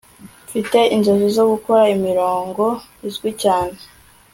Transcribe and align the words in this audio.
mfite 0.47 0.79
inzozi 0.95 1.27
zo 1.37 1.43
gukora 1.51 1.83
imirongo 1.95 2.63
izwi 3.07 3.29
cyane 3.41 3.77